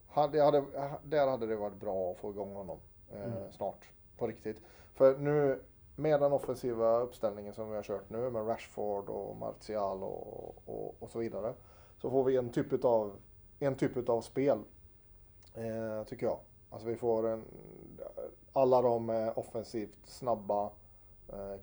[0.09, 0.65] Hade, hade,
[1.05, 2.79] där hade det varit bra att få igång honom
[3.11, 3.53] eh, Mm.
[3.53, 3.89] snart.
[4.17, 4.61] På riktigt.
[4.95, 5.63] För nu
[5.97, 10.95] med den offensiva uppställningen som vi har kört nu med Rashford och Martial och, och,
[10.99, 11.55] och så vidare.
[11.97, 13.17] Så får vi en typ utav,
[13.59, 14.59] en typ utav spel.
[15.55, 16.39] Eh, tycker jag.
[16.71, 17.45] Alltså vi får en,
[18.53, 20.71] alla de är offensivt snabba,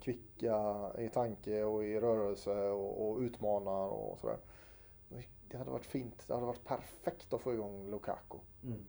[0.02, 4.38] kvicka i tanke och i rörelse och, och utmanar och sådär.
[5.52, 6.24] Det hade varit fint.
[6.28, 8.38] Det hade varit perfekt att få igång Lukaku.
[8.64, 8.86] Mm.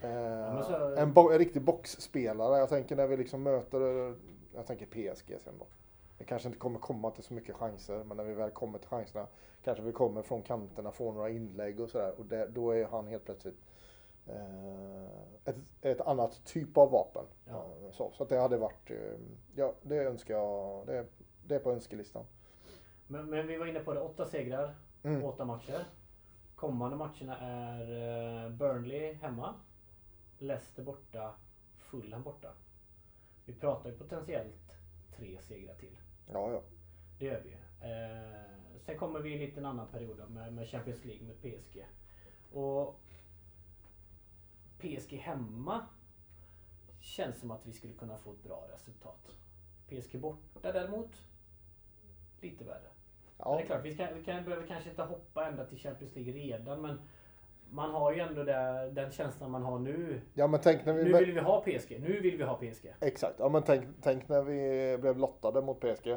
[0.00, 2.58] Eh, men så- en, bo- en riktig boxspelare.
[2.58, 4.14] Jag tänker när vi liksom möter,
[4.54, 5.66] jag tänker PSG sen då.
[6.18, 8.88] Det kanske inte kommer komma till så mycket chanser, men när vi väl kommer till
[8.88, 9.26] chanserna
[9.64, 12.14] kanske vi kommer från kanterna, får några inlägg och sådär.
[12.18, 13.67] Och det, då är han helt plötsligt eh,
[15.44, 17.24] ett, ett annat typ av vapen.
[17.44, 17.66] Ja.
[17.84, 18.96] Eh, Så, så det hade varit, eh,
[19.56, 21.06] ja det önskar jag, det,
[21.46, 22.24] det är på önskelistan.
[23.06, 25.24] Men, men vi var inne på det, åtta segrar, Mm.
[25.24, 25.84] åtta matcher.
[26.54, 27.80] Kommande matcherna är
[28.44, 29.54] eh, Burnley hemma,
[30.38, 31.34] Leicester borta,
[31.78, 32.48] Fulham borta.
[33.44, 34.72] Vi pratar ju potentiellt
[35.16, 35.98] tre segrar till.
[36.32, 36.60] Ja, ja.
[37.18, 37.56] Det gör vi ju.
[37.92, 38.42] Eh,
[38.80, 41.84] sen kommer vi i en liten annan period med, med Champions League med PSG.
[42.52, 43.00] Och
[44.78, 45.86] PSG hemma
[47.00, 49.30] känns som att vi skulle kunna få ett bra resultat.
[49.88, 51.10] PSG borta däremot,
[52.40, 52.88] lite värre.
[53.38, 53.66] Men det är ja.
[53.66, 57.00] klart, vi, ska, vi kan, behöver kanske inte hoppa ända till Champions League redan men
[57.70, 60.20] man har ju ändå det, den känslan man har nu.
[60.34, 61.04] ja men tänk när vi...
[61.04, 62.00] Nu vill vi ha PSG.
[62.00, 62.94] Nu vill vi ha PSG.
[63.00, 66.16] Exakt, ja men tänk, tänk när vi blev lottade mot PSG.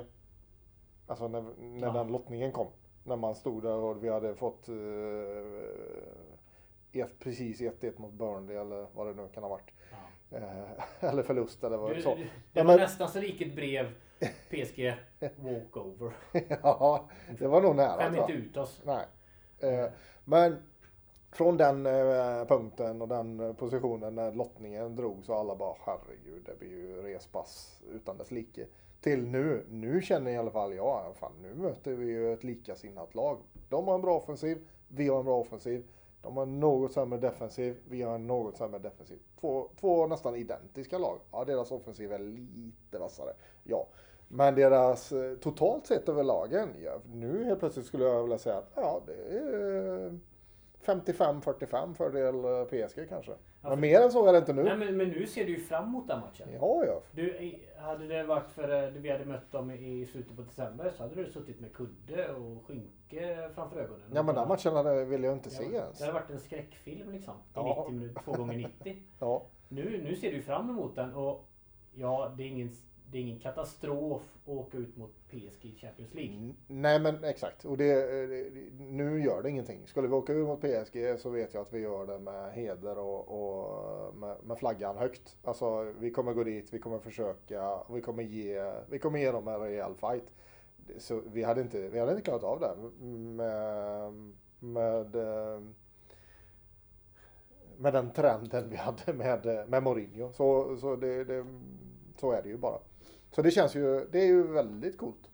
[1.08, 1.94] Alltså när, när Ja.
[1.94, 2.68] den lottningen kom.
[3.04, 4.76] När man stod där och vi hade fått eh,
[7.00, 9.72] ett, precis 1-1 mot Burnley eller vad det nu kan ha varit.
[9.92, 10.38] Ja.
[10.38, 12.16] Eh, eller förlust eller vad Du, det så.
[12.16, 13.92] du, det Ja, var men- nästan så liket brev
[14.50, 14.94] PSG
[15.38, 16.12] walkover.
[16.64, 17.98] ja, det var nog nära.
[17.98, 18.82] Skäm inte ut oss.
[18.86, 19.06] Nej.
[19.60, 19.90] Eh,
[20.26, 20.56] men
[21.32, 26.60] från den eh, punkten och den positionen när lottningen drog så alla bara herregud det
[26.60, 28.66] blir ju respass utan dess like.
[29.02, 33.16] Till nu, nu känner i alla fall jag, fan nu möter vi ju ett likasinnat
[33.16, 33.38] lag.
[33.70, 35.84] De har en bra offensiv, vi har en bra offensiv.
[36.22, 39.20] De har en något sämre defensiv, vi har en något sämre defensiv.
[39.40, 41.20] Två, två nästan identiska lag.
[41.32, 43.34] Ja, deras offensiv är lite vassare.
[43.64, 43.88] Ja.
[44.28, 48.58] Men deras, eh, totalt sett över lagen, ja, nu helt plötsligt skulle jag vilja säga
[48.58, 50.20] att ja, det är
[50.86, 53.32] 55-45 fördel PSG kanske.
[53.62, 54.86] Ja, Men mer än så är det inte Nej, nu.
[54.86, 56.48] men, men nu ser du ju fram emot den matchen.
[56.54, 57.02] Ja, ja.
[57.12, 61.04] Du, hade det varit för eh, vi hade mött dem i slutet på december så
[61.04, 64.02] hade du suttit med kudde och skynke framför ögonen.
[64.14, 66.00] Ja, men den matchen hade- vill jag inte Ja, se Det ens.
[66.02, 67.34] hade varit en skräckfilm liksom.
[67.34, 67.76] I Ja.
[67.90, 71.46] 90 minuter, 2 gånger 90 Ja, Nu, nu ser du fram emot den och
[71.94, 72.72] ja, det är ingen,
[73.12, 76.54] det är ingen katastrof att åka ut mot PSG i Champions League.
[76.68, 77.66] Nej men exakt.
[77.66, 79.88] Och eh, det, nu gör det ingenting.
[79.88, 82.98] Skulle vi åka ut mot PSG så vet jag att vi gör det med heder
[82.98, 85.38] och, och med, med flaggan högt.
[85.44, 89.48] Alltså vi kommer gå dit, vi kommer försöka, vi kommer ge, vi kommer ge dem
[89.48, 90.32] en rejäl fight.
[90.98, 92.76] så vi, hade inte, vi hade inte klarat av det
[93.08, 94.14] med,
[94.60, 95.16] med,
[97.78, 100.32] med den trenden vi hade med, med Mourinho.
[100.34, 101.46] Så, så, det, det,
[102.18, 102.80] så är det ju bara.
[103.32, 105.30] Så det känns ju, det är ju väldigt coolt.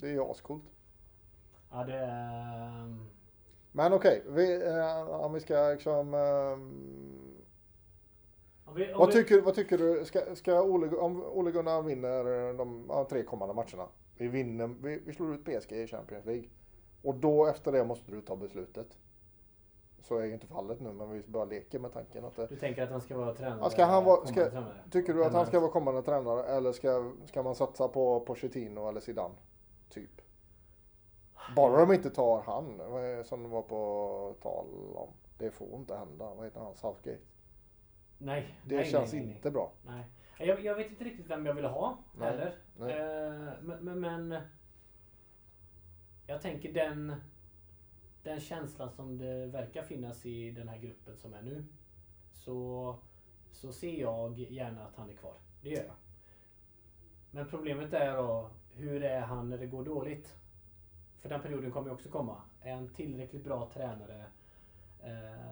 [0.00, 0.64] Det är ju ascoolt.
[1.70, 2.96] Ja, det är...
[3.72, 6.14] Men okej, vi, eh, om vi ska liksom...
[6.14, 6.52] eh,
[8.64, 11.82] Om vi, om vad, vi, tycker, vad tycker du, ska, ska Ole, om Ole Gunnar
[11.82, 13.88] vinner de ja, tre kommande matcherna.
[14.16, 16.48] Vi vinner, vi, vi slår ut PSG i Champions League.
[17.02, 18.98] Och då efter det måste du ta beslutet.
[20.00, 22.56] Så är ju inte fallet nu, men vi bara leker med tanken att det, Du
[22.56, 23.58] tänker att han ska vara tränare?
[23.62, 24.74] Ja, ska han vara- ska- tränare?
[24.90, 28.88] Tycker du att han ska vara kommande tränare eller ska, ska man satsa på Pochettino
[28.88, 29.34] eller Zidane?
[29.88, 30.10] Typ.
[31.56, 32.80] Bara de inte tar han,
[33.24, 35.08] som det var på tal om.
[35.38, 36.34] Det får inte hända.
[36.34, 36.74] Vad heter han?
[36.74, 37.18] Southgate.
[38.18, 38.58] Nej.
[38.64, 39.72] Det nej, känns nej, nej, inte bra.
[39.86, 40.04] Nej.
[40.38, 42.58] Jag, jag vet inte riktigt vem jag vill ha heller.
[42.80, 44.42] Eh, men, men, men
[46.26, 47.14] jag tänker den,
[48.28, 51.64] den känslan som det verkar finnas i den här gruppen som är nu.
[52.32, 52.96] Så,
[53.52, 55.34] så ser jag gärna att han är kvar.
[55.62, 55.94] Det gör jag.
[57.30, 60.34] Men problemet är då, hur är han när det går dåligt?
[61.16, 62.42] För den perioden kommer ju också komma.
[62.62, 64.24] Är han tillräckligt bra tränare
[65.02, 65.50] eh,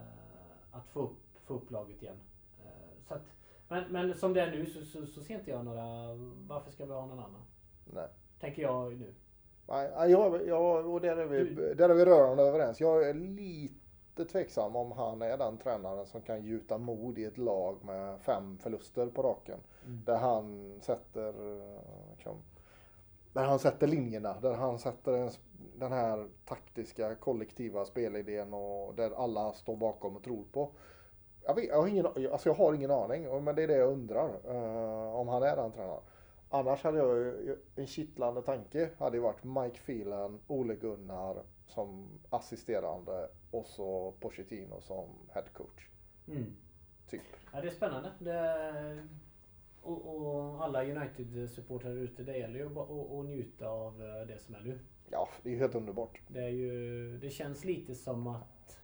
[0.70, 2.20] att få upp, få upp laget igen?
[2.64, 3.26] Eh, så att,
[3.68, 6.14] men, men som det är nu så, så, så ser inte jag några...
[6.46, 7.42] Varför ska vi ha någon annan?
[7.84, 8.08] Nej.
[8.40, 9.14] Tänker jag nu.
[9.68, 12.80] Nej, jag, jag, och där är, vi, Du- där är vi rörande överens.
[12.80, 17.38] Jag är lite tveksam om han är den tränaren som kan gjuta mod i ett
[17.38, 19.58] lag med fem förluster på raken.
[19.86, 20.00] Mm.
[20.04, 21.34] Där han sätter
[22.14, 22.36] liksom,
[23.32, 25.30] där han sätter linjerna, där han sätter en,
[25.76, 30.70] den här taktiska kollektiva spelidén och där alla står bakom och tror på.
[31.44, 33.92] Jag, vet, jag, har, ingen, alltså jag har ingen aning, men det är det jag
[33.92, 34.28] undrar.
[34.44, 36.02] eh, om han är den tränaren.
[36.50, 42.08] Annars hade jag ju, en kittlande tanke hade ju varit Mike Phelan, Ole Gunnar som
[42.30, 45.88] assisterande och så Pochettino som head coach.
[46.28, 46.56] Mm.
[47.08, 47.22] Typ.
[47.52, 48.12] Ja, det är spännande.
[48.18, 49.06] Det,
[49.82, 54.60] och, och alla United-supportrar ute, det gäller ju att njuta av eh, det som är
[54.60, 54.78] nu.
[55.10, 56.20] Ja, det är ju helt underbart.
[56.28, 58.80] Det, är ju, det känns lite som att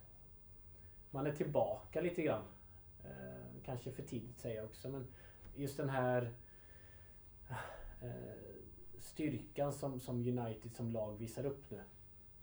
[1.10, 2.44] man är tillbaka lite grann.
[3.04, 5.06] Eh, kanske för tidigt säger jag också, men
[5.54, 6.34] just den här
[8.02, 8.52] Eh,
[9.00, 11.80] styrkan som, som United som lag visar upp nu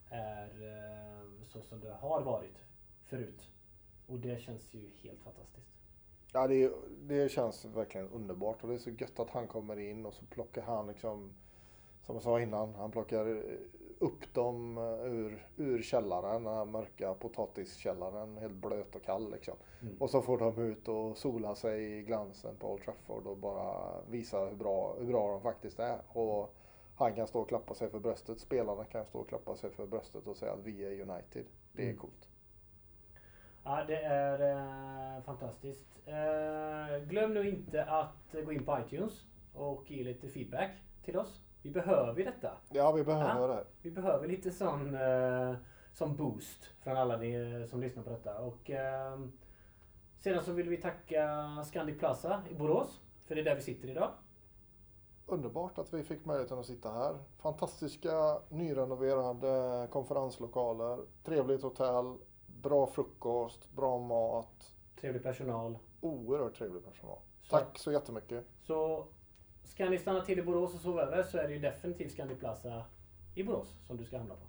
[0.10, 2.58] är eh, så som det har varit
[3.06, 3.50] förut.
[4.08, 5.68] Och det känns ju helt fantastiskt.
[6.34, 10.06] Ja, det, det känns verkligen underbart och det är så gött att han kommer in
[10.06, 11.34] och så plockar han liksom,
[12.02, 13.44] som jag sa innan, han plockar eh,
[14.00, 19.54] upp dem eh, ur, ur källaren, den här mörka potatiskällaren, helt blöt och kall liksom.
[19.82, 19.96] Mm.
[20.00, 23.94] Och så får de ut och sola sig i glansen på Old Trafford och bara
[24.10, 26.00] visa hur bra, hur bra de faktiskt är.
[26.08, 26.54] Och
[26.96, 29.88] han kan stå och klappa sig för bröstet, spelarna kan stå och klappa sig för
[29.88, 31.46] bröstet och säga att vi är United.
[31.74, 31.98] Det är Mm.
[31.98, 32.30] coolt.
[33.64, 34.56] Ja, det är
[35.18, 35.88] eh, fantastiskt.
[36.06, 40.72] Eh, glöm nu inte att gå in på iTunes och ge lite feedback
[41.06, 41.42] till oss.
[41.62, 42.52] Vi behöver ju detta.
[42.70, 43.56] Ja, vi behöver Ja.
[43.56, 43.66] det.
[43.82, 45.54] Vi behöver lite sån, eh,
[45.94, 48.40] sån boost från alla ni eh, som lyssnar på detta.
[48.40, 49.20] Och, eh,
[50.20, 53.02] sedan så vill vi tacka Scandic Plaza i Borås.
[53.26, 54.10] För det är där vi sitter idag.
[55.26, 57.16] Underbart att vi fick möjligheten att sitta här.
[57.38, 62.18] Fantastiska nyrenoverade konferenslokaler, trevligt hotell,
[62.48, 65.78] bra frukost, bra mat, Trevlig personal.
[66.02, 67.18] oerhört trevlig personal.
[67.42, 68.46] Så, Tack så jättemycket.
[68.64, 69.06] Så
[69.70, 72.40] ska ni stanna till i Borås och sova över så är det ju definitivt Scandic
[72.40, 72.84] Plaza
[73.36, 74.46] i Borås som du ska hamna på.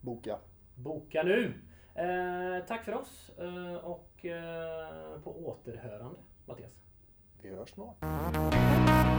[0.00, 0.38] Boka.
[0.74, 1.54] Boka nu!
[1.94, 6.72] Eh, tack för oss eh, och eh, på återhörande Mattias.
[7.42, 9.13] Vi hörs snart.